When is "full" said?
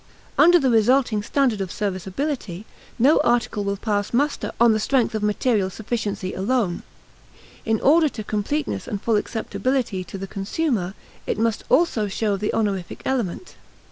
8.99-9.15